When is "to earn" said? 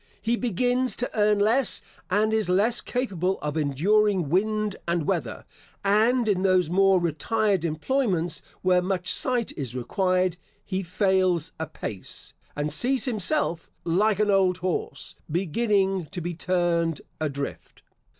0.95-1.37